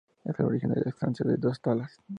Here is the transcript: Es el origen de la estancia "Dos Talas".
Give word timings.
Es 0.25 0.39
el 0.39 0.47
origen 0.47 0.71
de 0.73 0.81
la 0.81 0.89
estancia 0.89 1.23
"Dos 1.37 1.61
Talas". 1.61 1.99